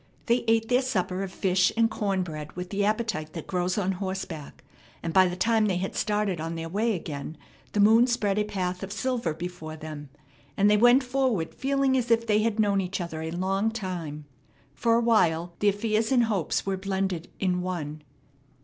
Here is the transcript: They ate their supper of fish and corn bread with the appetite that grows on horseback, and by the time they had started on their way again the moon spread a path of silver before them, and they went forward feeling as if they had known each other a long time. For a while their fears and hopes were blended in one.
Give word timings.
They 0.25 0.43
ate 0.47 0.67
their 0.67 0.81
supper 0.81 1.21
of 1.21 1.31
fish 1.31 1.71
and 1.77 1.87
corn 1.87 2.23
bread 2.23 2.53
with 2.53 2.71
the 2.71 2.83
appetite 2.83 3.33
that 3.33 3.45
grows 3.45 3.77
on 3.77 3.91
horseback, 3.91 4.63
and 5.03 5.13
by 5.13 5.27
the 5.27 5.35
time 5.35 5.67
they 5.67 5.77
had 5.77 5.95
started 5.95 6.41
on 6.41 6.55
their 6.55 6.69
way 6.69 6.95
again 6.95 7.37
the 7.73 7.81
moon 7.81 8.07
spread 8.07 8.39
a 8.39 8.43
path 8.43 8.81
of 8.81 8.91
silver 8.91 9.31
before 9.35 9.75
them, 9.75 10.09
and 10.57 10.71
they 10.71 10.75
went 10.75 11.03
forward 11.03 11.53
feeling 11.53 11.95
as 11.95 12.09
if 12.09 12.25
they 12.25 12.39
had 12.39 12.59
known 12.59 12.81
each 12.81 12.99
other 12.99 13.21
a 13.21 13.29
long 13.29 13.69
time. 13.69 14.25
For 14.73 14.95
a 14.95 15.01
while 15.01 15.53
their 15.59 15.71
fears 15.71 16.11
and 16.11 16.23
hopes 16.23 16.65
were 16.65 16.77
blended 16.77 17.29
in 17.39 17.61
one. 17.61 18.01